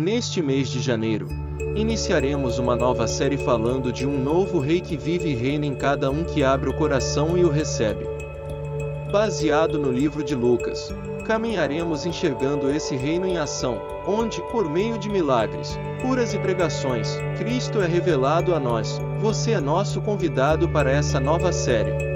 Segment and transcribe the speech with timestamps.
[0.00, 1.28] Neste mês de janeiro,
[1.76, 6.10] iniciaremos uma nova série falando de um novo rei que vive e reina em cada
[6.10, 8.06] um que abre o coração e o recebe.
[9.12, 10.90] Baseado no livro de Lucas,
[11.26, 17.82] caminharemos enxergando esse reino em ação, onde, por meio de milagres, curas e pregações, Cristo
[17.82, 18.98] é revelado a nós.
[19.20, 22.09] Você é nosso convidado para essa nova série.